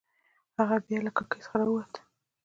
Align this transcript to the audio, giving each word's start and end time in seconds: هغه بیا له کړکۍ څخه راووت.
هغه 0.59 0.75
بیا 0.85 0.99
له 1.05 1.11
کړکۍ 1.17 1.39
څخه 1.45 1.55
راووت. 1.59 1.93